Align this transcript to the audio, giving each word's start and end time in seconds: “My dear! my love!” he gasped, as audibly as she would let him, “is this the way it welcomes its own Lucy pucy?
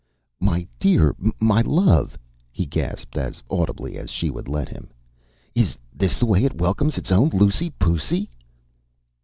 “My 0.39 0.65
dear! 0.79 1.15
my 1.39 1.61
love!” 1.61 2.17
he 2.51 2.65
gasped, 2.65 3.17
as 3.19 3.43
audibly 3.51 3.97
as 3.99 4.09
she 4.09 4.31
would 4.31 4.47
let 4.47 4.67
him, 4.67 4.89
“is 5.53 5.77
this 5.93 6.17
the 6.17 6.25
way 6.25 6.43
it 6.43 6.57
welcomes 6.59 6.97
its 6.97 7.11
own 7.11 7.29
Lucy 7.29 7.69
pucy? 7.79 8.27